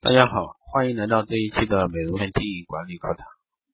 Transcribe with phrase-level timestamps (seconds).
[0.00, 3.26] 大家好，欢迎来到这一期的美容院经营管理课堂。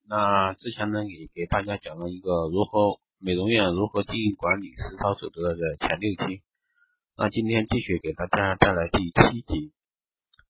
[0.06, 6.42] 那之前呢，也给大家讲了一个如何美容院如何经营管理实操守则的前六期。
[7.16, 9.72] 那今天继续给大家带来第七集。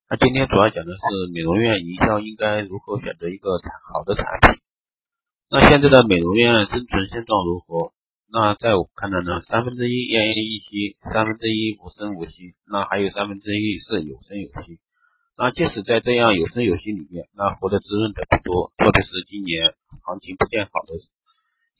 [0.07, 3.49] 那今天主要讲的是美容院营销应该如何选择一个
[3.91, 4.61] 好的产品。
[5.49, 7.91] 那现在的美容院生存现状如何？
[8.31, 14.77] 那在我看来呢，三分之一奄奄一息，三分之一无声无息，那还有三分之一是有声有息。
[15.35, 19.73] 那即使在这样有声有息里面，那活得滋润的不多，特别是今年
[20.05, 20.93] 行情不见好的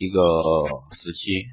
[0.02, 1.46] 一个时期，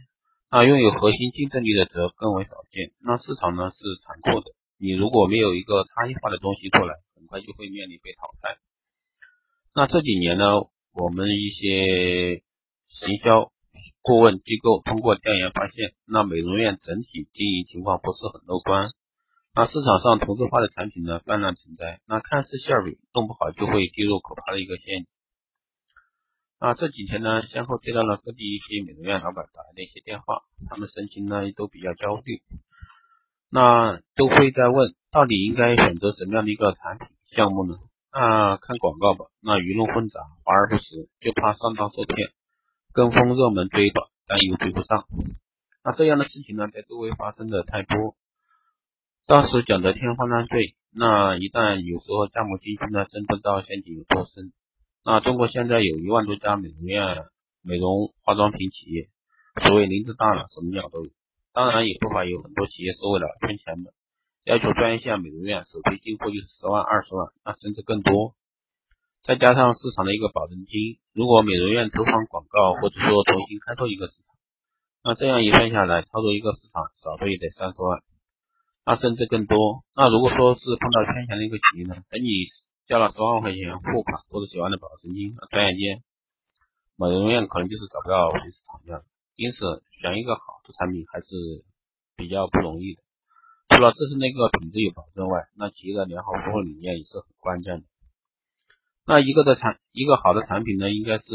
[0.50, 2.92] 那拥有核心竞争力的则更为少见。
[3.04, 8.56] 那市场呢是残酷的，你如果没有一个差异化的东西出来，很快就会面临被淘汰。
[9.74, 10.56] 那这几年呢，
[10.94, 12.40] 我们一些
[12.86, 13.52] 行销
[14.02, 18.90] 顾问机构通过调研发现，那美容院整体经营情况不是很乐观。
[19.54, 25.06] 那市场上同质化的产品呢泛滥成灾，那看似馅饼弄不好就会跌入可怕的一个陷阱。
[26.58, 32.42] 那这几天呢，先后接到了各地一些美容院老板打来的一些电话，他们神情呢都比较焦虑，
[33.50, 37.74] 那都会在问，到底应该选择什么样的一个产品项目呢？
[38.10, 42.28] 那看广告吧，那鱼龙混杂，华而不实，就怕上当受骗，
[42.96, 45.04] 跟风热门追吧，但又追不上。
[45.84, 48.16] 那这样的事情呢，在周围发生的太多。
[49.26, 54.50] 当时讲的天花乱坠，那一旦有时候项目进去呢，真不知道陷阱有多深。
[55.04, 57.18] 那中国现在有一万多家美容院、
[57.60, 59.10] 美容化妆品企业，
[59.60, 61.10] 所谓林子大了，什么鸟都有。
[61.52, 63.92] 当然也不乏有很多企业是为了圈钱的，
[64.44, 68.34] 要求专业线美容院首批进货就是十万、二十万，那甚至更多。
[69.26, 74.30] 再加上市场的一个保证金，如果美容院投放广告，或者说重新开拓一个市场，
[75.02, 78.04] 那这样一算下来，操作一个市场少说也得三十万。
[78.86, 79.82] 那甚至更多。
[79.96, 82.46] 那如果说是碰到圈钱的一个企业呢，等你
[82.86, 86.04] 交了十万块钱付款或者几万的保证金，转眼间
[86.94, 89.02] 美容院可能就是找不到随时厂家。
[89.34, 91.26] 因此，选一个好的产品还是
[92.14, 93.02] 比较不容易的。
[93.74, 97.86] 除了自身的一个品质有保证外，那企业的良好服务理念也是很关键的。
[99.08, 101.30] 那一个的产一个好的产品呢，应该是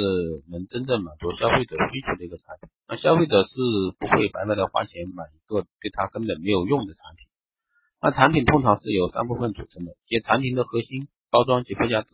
[0.52, 2.70] 能真正满足消费者需求的一个产品。
[2.86, 3.56] 那消费者是
[3.98, 7.28] 不会白白的花钱买一个对他根本没有用的产品。
[8.02, 12.12] 那产品通常是由三部分组成的，即产品的核心、包装及附加值，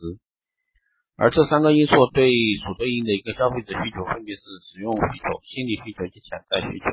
[1.16, 2.30] 而这三个因素对
[2.62, 6.84] 所对应的一个消费者需求分别是使用需求、心理需求及潜在需求。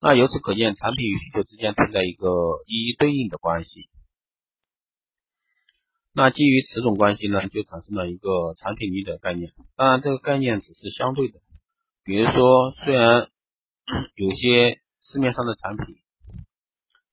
[0.00, 2.26] 那由此可见，产品与需求之间存在一个
[2.66, 3.90] 一一对应的关系。
[6.16, 9.52] 那基于此种关系呢，就产生了一个产品力的概念。
[9.76, 11.38] 当然，这个概念只是相对的。
[12.02, 13.28] 比如说，虽然
[14.14, 15.96] 有些市面上的产品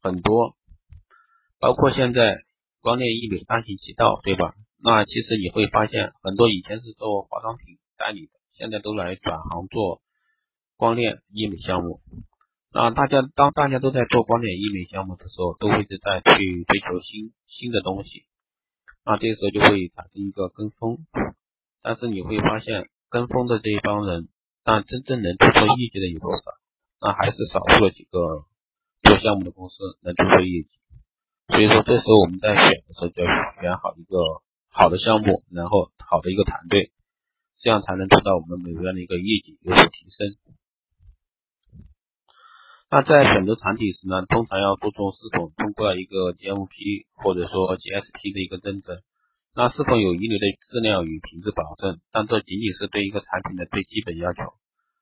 [0.01, 0.55] 很多。
[1.59, 2.43] 包括现在
[2.81, 4.53] 光电医美大行其道，对吧？
[4.83, 10.01] 那其实你会发现，很多以前是做化妆品代理的，现在都来转行做
[10.75, 12.01] 光电医美项目。
[12.73, 18.25] 那大家当大家都在做光电医美项目的时候，都会是在去追求新新的东西。
[19.05, 21.05] 那这个时候就会产生一个跟风。
[21.81, 24.29] 但是你会发现，跟风的这一帮人，
[24.63, 26.43] 但真正能突出业绩的有多少？
[27.01, 28.45] 那还是少数了几个
[29.01, 30.79] 做项目的公司能突出业绩。
[31.49, 34.15] 所以说，这时候我们在选的时候，就要选好一个
[34.69, 36.93] 好的项目，然后好的一个团队，
[37.57, 40.37] 这样才能做到我们美容院的一个业绩有所提升。
[42.93, 49.01] 那在选择产品时呢，通常要注重是否通过一个 GMP 或者说 GSP 的一个认证，
[49.57, 51.97] 那是否有一流的质量与品质保证？
[52.13, 54.45] 但这仅仅是对一个产品的最基本要求。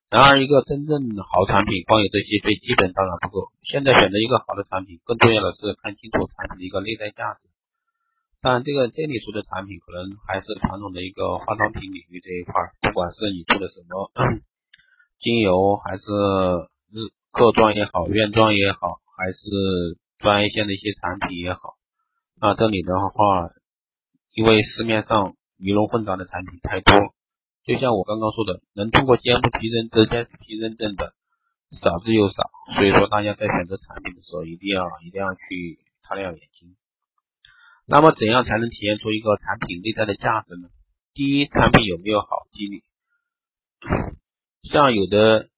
[0.08, 3.52] 然而，一个真正好产品，光有这些最基本当然不够。
[3.60, 7.52] 现在选择一个好的产品，更重要的是看清楚产品的一个内在价值。
[8.40, 12.56] 但这个这里说的产品，可能还是传统的一个化妆品领域这一块，
[12.88, 14.16] 不管是你做的什么
[15.20, 16.08] 精油，还是
[17.32, 19.40] 客装也好，院装也好，还是
[20.20, 21.78] 专业线的一些产品也好，
[22.40, 23.50] 那这里的话，
[24.34, 27.14] 因为市面上鱼龙混杂的产品太多。
[27.64, 31.14] 就像我刚刚说的，能通过 GMP 认证、GSP 认证的
[31.72, 36.76] 少之又少，所以说大家在选择产品的时候，一定要一定要去擦亮眼睛。
[37.86, 40.70] 那么怎样才能体现出一个产品内在的价值呢？
[41.14, 42.84] 第一，产品有没有好机理？
[44.64, 45.50] 像有的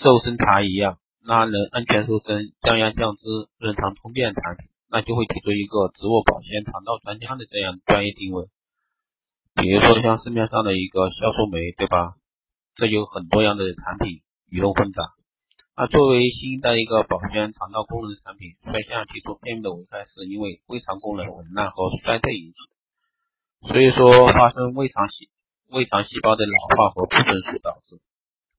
[0.00, 0.98] 瘦身茶一样，
[1.28, 3.28] 那能安全瘦身、降压降脂、
[3.58, 8.48] 润肠通便产品，那就会提出一个植物保鲜、肠道专家的这样专业定位。
[9.52, 12.14] 比如说像市面上的一个酵素酶，对吧？
[12.76, 15.04] 这有很多样的产品鱼龙混杂，
[15.76, 22.56] 那作为新一代一个保鲜肠道功能的产品，率先提出便秘的危害是因为胃肠功能紊乱和衰退引起
[23.68, 25.28] 的，所以说发生胃肠细
[25.68, 28.00] 胃肠细胞的老化和不成熟导致。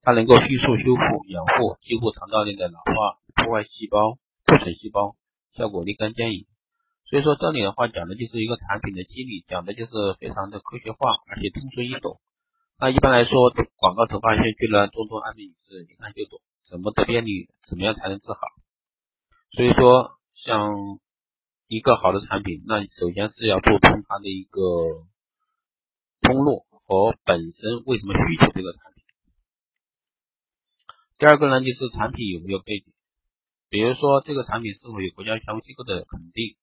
[0.02, 5.16] 它能够迅速修复、养护几乎肠道内的老化破坏细胞、破损细胞，
[5.54, 6.46] 效果立竿见影。
[7.06, 12.20] 所以说这里的话讲的就是一个产品的机理，讲的就是非常的科学化，而且通俗易懂。
[12.80, 16.40] 那一般来说，广告投放先去了众多案例是一看就懂。
[16.64, 17.50] 怎么得便利？
[17.68, 18.40] 怎么样才能治好？
[19.52, 20.72] 所以说，像
[21.68, 24.62] 一个好的产品，那首先是要做通它的一个
[26.22, 28.74] 通路和本身为什么需求这个。
[31.20, 32.94] 第二个呢，就是产品有没有背景，
[33.68, 36.56] 比如说这个产品是否有国家相关机构的肯定。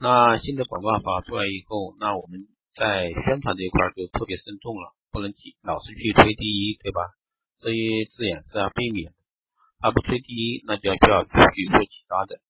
[0.00, 6.98] 那新的广告法出来以后，那我们在宣传这一块就特别慎重了，不能去老是去推第一，对吧？
[7.62, 9.18] 这些字眼是要避免的。
[9.78, 12.42] 他不吹第一，那就要需要去做其他的。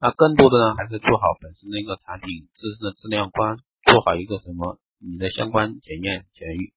[0.00, 6.74] 那更多的呢，还是做好本身的一个产品自身的质量关，做好一个什么你的相关检验检疫，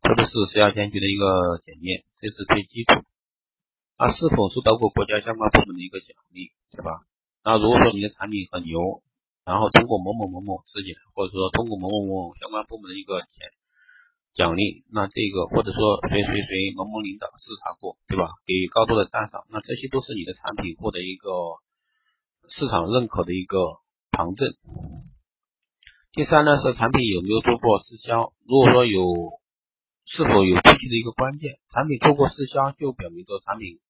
[0.00, 3.04] 特别是食药监局的一个检验，这是最基础。
[3.98, 7.06] 那是否受到过国家相关部门的一个奖励，对吧？
[7.44, 9.02] 那如果说你的产品很牛，
[9.44, 13.28] 然后通过某某某某事件，或者说通过某某某相关部门的一个奖。
[14.34, 18.34] 奖励，那这个或者说谁谁谁某某领导视察过，对吧？
[18.44, 21.30] 给予高度的赞赏，那这些都是你的产品获得一个
[22.48, 23.78] 市场认可的一个
[24.10, 24.52] 旁证。
[26.10, 29.04] 第三呢是产品有没有做过试销，如果说有，
[30.04, 33.80] 是否有具体的一个关键，产品做过试销就表明着产品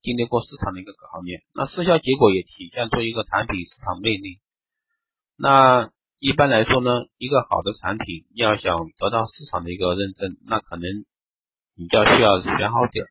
[0.00, 4.40] 经历过市场的一个考验，那试销结果也体现出一个产品市场魅力。
[5.36, 5.90] 那。
[6.22, 10.86] 一般来说呢，一个好的产品要想得到市场的一个认证，那可能
[11.74, 13.08] 你就需要选好点儿。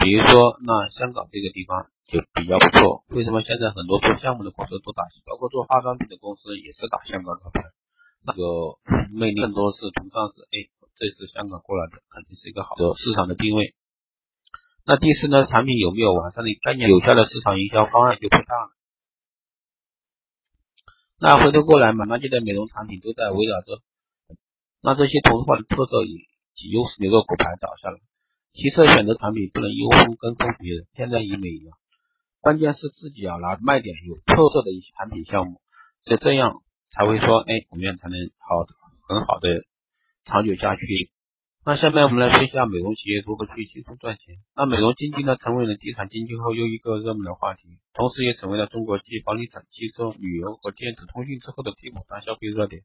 [0.00, 3.04] 比如说，那香港这个地方就比较不错。
[3.12, 7.60] 为什么现在很多做项目的公司都打，包括做化妆品的公司也是打香港招牌？
[8.24, 8.40] 那个
[9.12, 10.64] 魅力更多是崇尚是，哎，
[10.96, 13.74] 这次香港过来的，肯定是一个好的市场的定位。
[14.86, 18.70] 那第四呢，产品有没有完善的概念、有效的市场营销方案就不大了。
[21.18, 23.80] 那回头过来，满大街的美容产品都在围绕着
[24.82, 27.98] 那这些同质化的特色以及优势留个骨牌倒下了。
[28.52, 31.76] 其次，选择产品不能优风跟风别人，天然医美一样，
[32.40, 35.62] 关键是自己要拿卖点有特色的一些产品项目，
[36.04, 38.66] 所以这样才会说，哎，我们才能好
[39.08, 39.64] 很好的
[40.24, 41.10] 长久下去。
[41.66, 44.36] 那下面我们来说一下美容企业如何去轻松赚钱。
[44.54, 52.82] 那美容经济呢，成为了地产经济后又一个热门的话题，同时也成为了中国继房地产、汽车、旅游和电子通讯之后的第五大消费热点。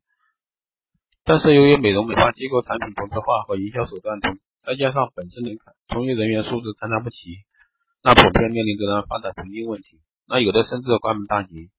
[1.25, 7.35] 但是由于美容美发机构产品同质化和营销手段同，再加上本身门槛、从业人员素质参差不齐，
[8.01, 9.99] 那普遍面临着呢发展瓶颈问题。
[10.25, 11.69] 那有的甚至关门大吉。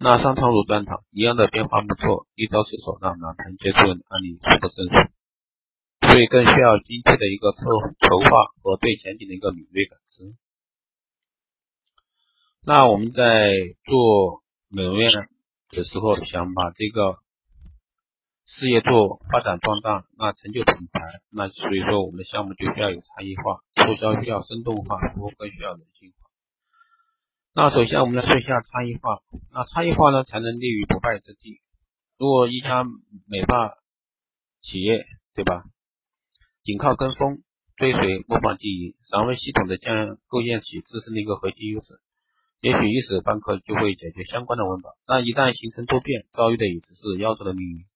[0.00, 5.10] 那商场如断堂，一样的变化不错，一招水手让哪盘接触的案例数不胜数。
[6.06, 7.64] 所以更需要精确的一个策
[8.00, 10.36] 筹划和对前景的一个敏锐感知。
[12.64, 13.50] 那我们在
[13.84, 15.10] 做美容院
[15.70, 17.18] 的时候，想把这个
[18.46, 26.17] 事业做发展壮大，那成就品牌，那所以说我们的项目就需要有差异化，促销需要生动化，服务更需要人性化。
[27.58, 29.18] 那首先我们来说一下差异化，
[29.52, 31.60] 那差异化呢才能立于不败之地。
[32.16, 32.84] 如果一家
[33.26, 33.74] 美发
[34.60, 35.64] 企业，对吧？
[36.62, 37.42] 仅靠跟风、
[37.74, 39.90] 追随、模仿经营，尚未系统的建
[40.28, 41.98] 构建起自身的一个核心优势，
[42.60, 47.86] 也许一时半刻就会解决相关的温饱，但一旦形成突变，遭遇的也只是夭折的命运。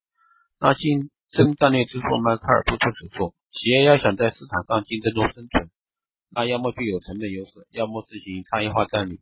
[0.59, 5.71] 那竞争战略之父迈克尔不出所措，企业要想在市场上竞争中生存，
[6.31, 9.19] 那要么具有成本优势，要么实行差异化战略。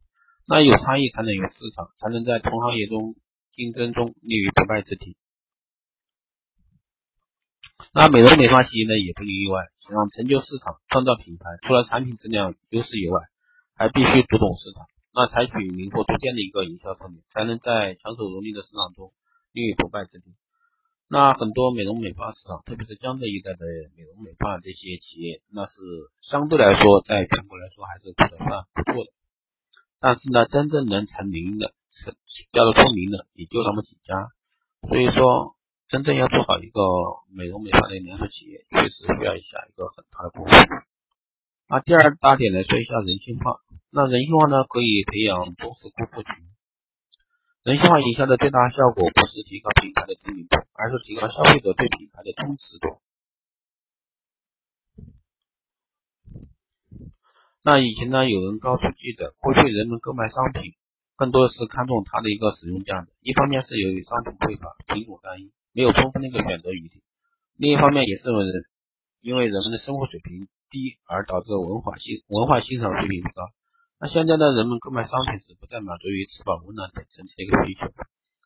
[0.46, 3.14] 那有差异才能有市场，才能在同行业中
[3.52, 5.16] 竞争中立于不败之地。
[7.92, 9.66] 那美容美发企业呢，也不例外。
[9.76, 13.20] 想要成就市场、创造品牌，除了产品质量优势以外，
[13.74, 14.86] 还必须读懂市场。
[15.12, 19.12] 那采取灵活多变的一个营销策略，才能在强手如泥的市场中
[19.52, 20.34] 立于不败之地。
[21.08, 23.66] 那很多美容美发市场，特别是江浙一带的
[23.96, 25.72] 美容美发这些企业，那是
[26.22, 29.10] 相对来说，在全国来说还是做的算不错的。
[30.00, 32.14] 但是呢，真正能成名的、成
[32.52, 34.28] 叫做出名的，也就那么几家。
[34.88, 35.54] 所以说。
[35.90, 36.80] 真正要做好一个
[37.34, 40.52] 美容美发的连锁企业，确实需要一下一个很大的功夫。
[41.66, 43.58] 那第二大点来说一下人性化。
[43.90, 46.32] 那人性化呢，可以培养忠实顾客群。
[47.64, 53.02] 人性化营销的最大效果不是提高品牌的知名度，而是提高消费者对品牌的忠实度。
[57.62, 60.72] 那以前呢，有人告诉记者，过去人们购买商品
[61.16, 67.04] 更多的是看重它的一个使用价值，一方面是由于商品匮乏、品种单一，没有充分的一个选择余地；
[67.58, 68.64] 另一方面也是人
[69.20, 73.44] 因为人们的生活水平低而导致文化欣文化欣赏水平不高。
[74.00, 77.92] 那现在呢，人们购买商品时不再满足于吃饱温暖等层次的一个需求，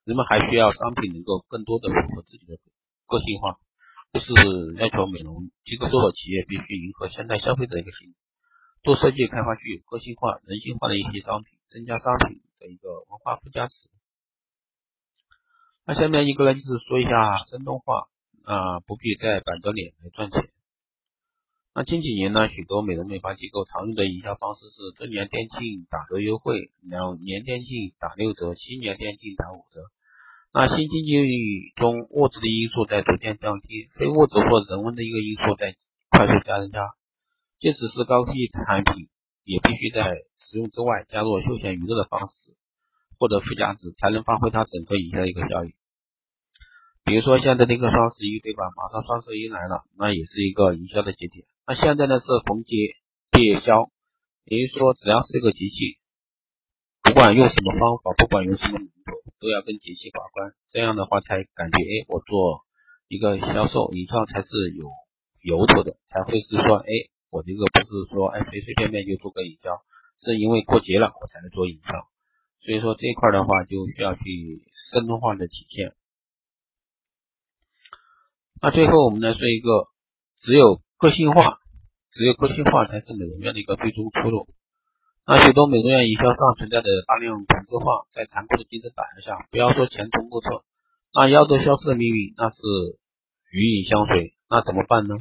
[0.04, 2.58] 人们还需要商品能够更多的符合自己的
[3.06, 3.62] 个性化。
[4.12, 4.30] 就是
[4.78, 8.14] 要求美容机构或企业必须迎合现代消费者一个心理，
[8.84, 13.88] 多设计开发具有个性化、人性化的一些商品，增加商品的一个文化附加值。
[15.86, 18.08] 那下面一个呢，就是说一下生动化
[18.44, 20.50] 啊，不必再板着脸来赚钱。
[21.74, 29.80] 那近几年呢，许多美容美发机构常用的营销方式是周年店庆打折优惠，两年店庆打六折，新年店庆打五折。
[30.52, 35.74] 那新经济中物质的因素在逐渐降低，非物质或人文的一个因素在
[36.10, 36.80] 快速加增加。
[37.64, 39.08] 即使是高科技产品，
[39.42, 42.52] 也必须在使用之外加入休闲娱乐的方式，
[43.18, 45.72] 获得附加值，才能发挥它整个营销的一个效益。
[47.04, 48.64] 比如说现在的一个双十一，对吧？
[48.76, 51.46] 马上双十一来了，那也是一个营销的节点。
[51.66, 52.76] 那现在呢是逢节
[53.30, 53.88] 必销，
[54.44, 55.96] 也就是说只要是这个节气，
[57.00, 58.78] 不管用什么方法，不管用什么。
[59.40, 62.60] 都要跟节气把关，这样的话才感觉哎，我做
[63.08, 64.84] 一个销售营销才是有
[65.40, 66.92] 由头的，才会是说哎，
[67.34, 69.82] 我这个不是说哎随随便便就做个营销，
[70.22, 71.90] 是因为过节了我才能做营销，
[72.62, 74.22] 所以说这一块的话就需要去
[74.92, 75.96] 生动化的体现。
[78.62, 79.88] 那最后我们来说一个，
[80.38, 81.58] 只有个性化，
[82.12, 84.46] 只有个性化才是美容院的一个最终出路。
[85.26, 90.62] 那许多美容院营销上存在的大量同质化，在残酷的竞争打压下，不要说前途莫测，
[91.12, 92.56] 那要做消失的命运那是
[93.50, 95.16] 鱼影相随，那怎么办呢？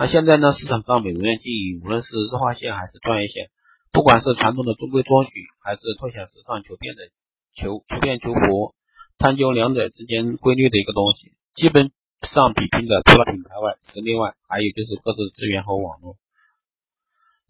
[0.00, 3.50] 那现在呢，市场上美容院经营，无论是日化线还是专业线，
[3.92, 7.02] 不管是传统的中规中矩，还是凸显时尚求变的
[7.52, 8.72] 求求变求活，
[9.18, 11.92] 探究两者之间规律的一个东西，基本
[12.22, 16.16] 上比拼的除了品牌外，实力外，还有就是各自资源和网络。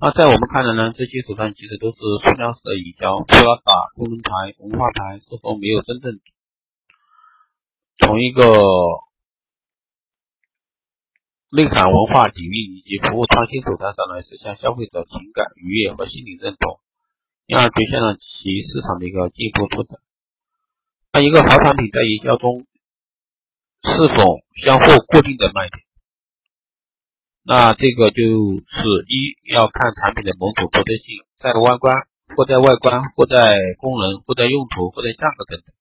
[0.00, 6.18] 那在我们看来呢，这些手段其实都是塑料式的营销，除了打功能牌、文化牌，似乎没有真正
[7.96, 8.42] 从一个
[11.52, 16.78] 内涵文化底蕴以及服务创新手段上来实现消费者情感愉悦和心理认同，
[17.46, 19.98] 因而实现了其市场的一个进一步拓展。
[21.12, 22.66] 那一个好产品在营销中
[23.82, 25.82] 是否相互固定的卖点？
[27.42, 35.74] 那这个就是一要看产品的某种独特性，在外观或在外观或在功能或在用途或在价格等等。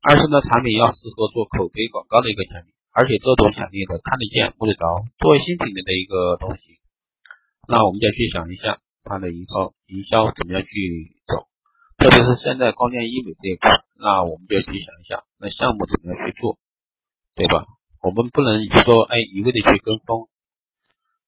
[0.00, 4.84] 二是呢，产品要适合做口碑广告的一个产品，而且这种潜力的看得见摸得着，
[5.18, 6.78] 作为新品类的一个东西，
[7.66, 10.68] 那我们就要去想一下它的营销营销怎么样去
[11.26, 11.48] 走，
[11.96, 16.58] 特别是现在光电医美这一块，那我们就要去想一下，那项目怎么样去做，
[17.34, 17.66] 对吧？
[18.02, 20.26] 我们不能说哎一味的去跟风。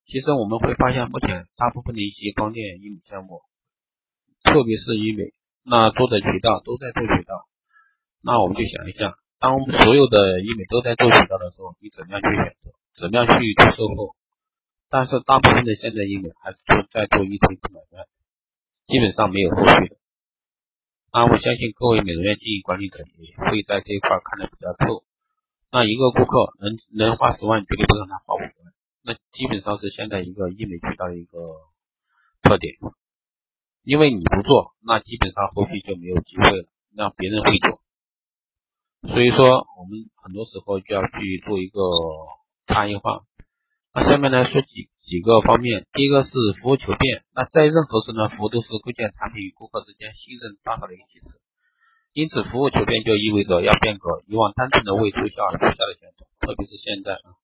[0.06, 3.40] 其实我们会发现，目前大部分的一些光电医美项目，
[4.42, 5.32] 特别是医美，
[5.64, 7.46] 那做的渠道都在做渠道。
[8.20, 12.72] 那我们就想一下，当所有的医美都在做渠道的时候，你怎么样去选择？
[12.96, 14.16] 怎么样去做售后？
[14.88, 18.08] 但是大部分的现在医美还是做在做一推一买卖，
[18.88, 20.00] 基本上没有后续的。
[21.12, 25.04] 那我相信各位美容院经营管理者也会在这一块看得比较透。
[25.70, 28.72] 那一个顾客能能花十万，绝对不让他花五万。
[29.04, 31.60] 那基本上是现在一个医美渠道的一个
[32.40, 32.72] 特点，
[33.84, 36.64] 因为你不做，那基本上后续就没有机会了，
[36.96, 37.83] 让别人会做。
[39.06, 39.44] 所以说，
[39.76, 41.78] 我们很多时候就要去做一个
[42.66, 43.20] 差异化。
[43.92, 46.30] 那下面来说几几个方面，第一个是
[46.60, 47.22] 服务求变。
[47.34, 51.38] 那在任何时呢，服务都是构建产品与顾客之间信任大好的一个基石。
[52.12, 57.38] 因此，服务求变就意味着要变革以往单纯的为促销而促销的传统，特别是现在啊。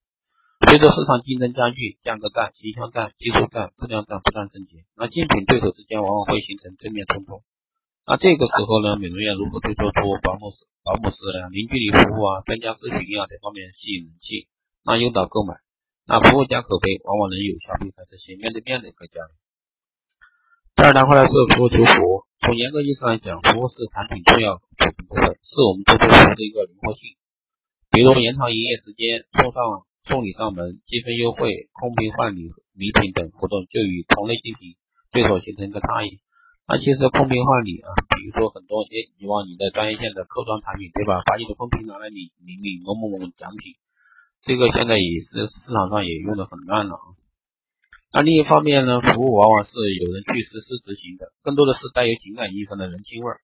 [0.66, 7.42] 随着市场竞争加剧，价格战、营销战、技术战、质量战不断升级，那竞品对手之间往往会形成正面冲突。
[8.10, 14.50] 那这个时候呢，美容院如何去做出保姆式、保姆式的、零距离服务啊、专家咨询啊等方面吸引人气，
[14.82, 15.62] 那诱导购买，
[16.10, 19.30] 那服务加口碑，往往能有效避开这些面对面的一个交流。
[20.74, 27.14] 第二大块呢是服务求服，从严格意义上来讲，服务是产品重要组成部分，是我们做出服务的一个灵活性。
[27.94, 29.86] 比如延长营业时间，送上。
[30.08, 34.74] 送礼上门、积分优惠、空瓶换礼礼品等活动，就与同类竞品
[35.12, 36.20] 对手形成一个差异。
[36.70, 41.18] 那其实空瓶换礼啊，比如说很多诶，以往你的专业线的客装产品，对吧？
[41.26, 43.74] 把你的空瓶拿来领领领某某某奖品，
[44.40, 47.18] 这个现在也是市场上也用的很乱了啊。
[48.14, 53.40] 那另一方面呢，服务往往是有人去实施执行的，更多的是带有情感意义上的人情味儿。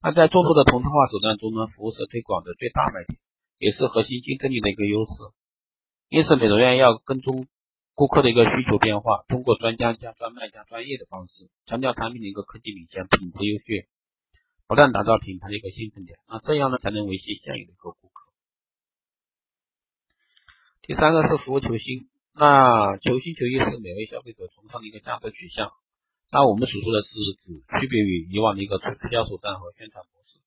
[0.00, 3.18] 那在众多的同质化手段中呢，服务是推广的最大卖点，
[3.58, 5.10] 也是核心竞争力的一个优势。
[6.10, 7.48] 因此，美容院要跟踪
[7.98, 13.64] 顾客的一个需求变化，通过专家加专卖加专业的方式，强调产品的一个科技领先、品质优秀，
[14.68, 16.16] 不断打造品牌的一个兴奋点。
[16.28, 18.30] 那这样呢，才能维系现有的一个顾客。
[20.82, 25.72] 第三个是服务求新，那求新求异是每位消费者崇尚的一个价值取向。
[26.30, 27.08] 那我们所说的是
[27.42, 30.38] 指区别于以往的一个促销手段和宣传模式。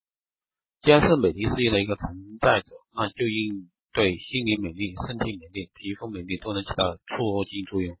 [0.80, 7.96] 既然是美的事业的一个承载者，那就应对心灵美丽、身体美丽、皮肤美丽都能起到促进作用。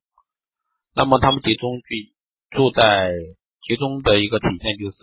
[0.94, 2.14] 那么他们集中聚
[2.50, 3.12] 住在
[3.60, 4.96] 集中的一个体现就是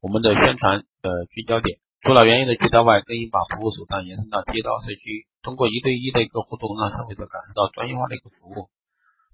[0.00, 8.70] 我们的宣传的聚焦点，除了原有的渠道外，更应把服务手段延伸到街道、社区，通过一对一的一个互动，让消费者感受到专业化的一个服务。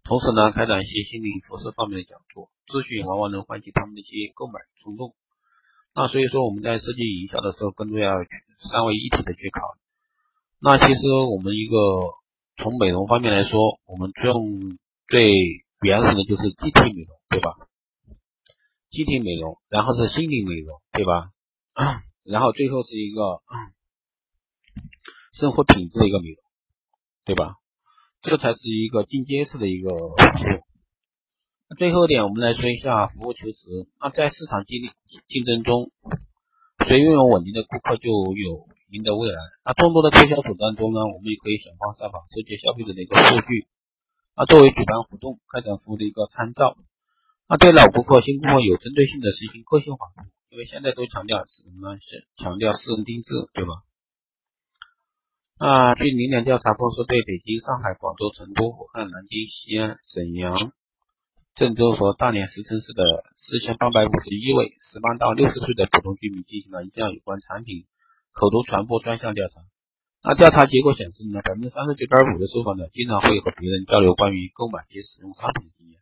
[0.03, 5.15] 同时呢，开展一些心理辐射方面的讲座、咨询，往往能唤起他们的一些购买冲动。
[5.95, 8.15] 那所以说，我们在设计营销的时候，更多要
[8.71, 9.80] 三位一体的去考虑。
[10.63, 11.77] 那其实我们一个
[12.59, 15.33] 从美容方面来说，我们用最
[15.81, 17.57] 原始的就是机体美容，对吧？
[18.91, 21.31] 机体美容，然后是心理美容，对吧？
[22.25, 23.41] 然后最后是一个
[25.33, 26.37] 生活品质的一个美容，
[27.25, 27.55] 对吧？
[28.21, 31.75] 这才是一个进阶式的一个服务。
[31.79, 33.89] 最后一点，我们来说一下服务求职。
[33.99, 34.83] 那在市场竞
[35.27, 35.91] 竞争中，
[36.87, 39.39] 谁拥有稳定的顾客，就有赢得未来。
[39.65, 43.67] 那众多的推销手段中呢，我们也可以想方设法收集消费者的一个数据，
[44.35, 46.77] 啊，作为举办活动、开展服务的一个参照。
[47.49, 51.99] 那对老顾客、新顾客有针对性的实行个性化服务，因为现在都强调什么呢？
[51.99, 53.71] 是强调私人定制，对吧？
[55.59, 60.55] 啊，据零点调查公司对北京、上海、广州、成都、武汉、南京、西安、沈阳、
[61.55, 67.85] 郑州和大连十城市的四千八百五十一位十八到六十岁的普通居民进行了一项有关产品
[68.33, 69.61] 口头传播专项调查。
[70.23, 75.97] 那调查结果显示呢，百分之三十九点五的受访者经常会和别人交流关于购买及使用商品的经验，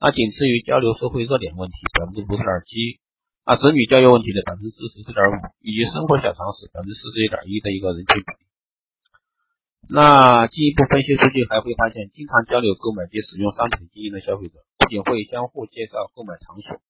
[0.00, 2.98] 那仅次于交流社会热点问题百分之五十点七，
[3.44, 8.48] 啊，子女教育问题的百分之四十四点五，以及生活小常识百分之四十一点一的一个人群比例。
[9.92, 16.80] 那进一步分析数据，还会发现，经常交流购买及使用商品经验的消费者，不仅会相互介绍购买场所，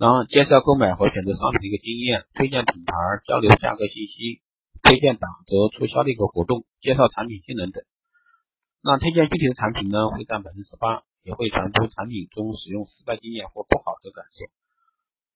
[0.00, 2.94] 然后介绍购买和选择商品的一个经验， 推荐品牌，
[3.28, 4.40] 交流价格信息，
[4.82, 7.84] 推荐打折促销的一个活动，介绍产品性能等。
[8.80, 14.48] 那推荐具体的产品呢，会占百分之十八，也会传出产品中使用失败经验或不好的感受。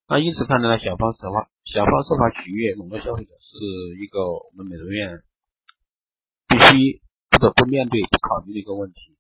[0.09, 3.57] 那因此看来呢，小方设法小方设法取悦笼络消费者，是
[4.03, 5.23] 一个我们美容院。
[6.47, 9.17] 必须不得不面对、考虑的一个问题，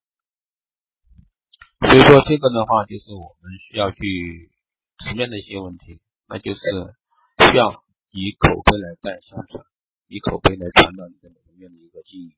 [1.80, 4.52] 所以说这个的话，就是我们需要去
[5.04, 6.60] 直面的一些问题，那就是
[7.44, 9.64] 需要以口碑来带相传，
[10.08, 12.32] 以口碑来传导你的美容院的一个经营，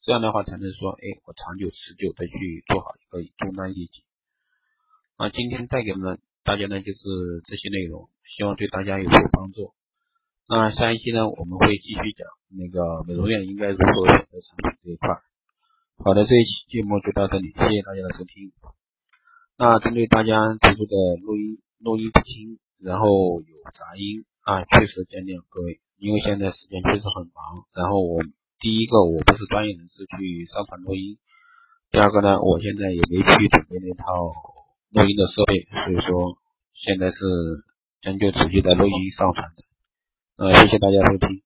[0.00, 4.04] 这样的话才能说，哎，我长久持久的去做好一个终端业绩。
[5.18, 7.00] 那今天带给们大家呢，就是
[7.44, 9.74] 这些内容，希望对大家有所帮助。
[10.48, 15.08] 那下一期呢，我们会继续讲那个美容院应该如何选择产品这一块。
[16.04, 18.52] 好的，这一期节目就到这里，谢谢大家的收听。
[19.56, 23.06] 那针对大家提出的录音录音不清，然后
[23.40, 27.66] 有杂音啊，确实见谅各位，因为现在时间确实很忙。
[27.74, 28.22] 然后我
[28.58, 31.18] 第一个我不是专业人士去上传录音，
[31.90, 34.32] 第二个呢，我现在也没去准备那套
[34.90, 36.38] 录音的设备，所以说
[36.72, 37.16] 现在是
[38.00, 39.62] 将就持续的录音上传的。
[40.36, 41.45] 呃，谢谢大家收听。